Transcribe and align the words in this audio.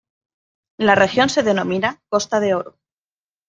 La 0.79 0.95
región 0.95 1.29
se 1.29 1.43
denomina 1.43 2.01
"Costa 2.09 2.39
de 2.39 2.55
Oro". 2.55 2.79